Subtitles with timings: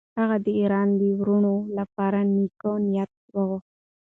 [0.19, 3.69] هغه د ایران د وروڼو لپاره نېک نیت وغوښت.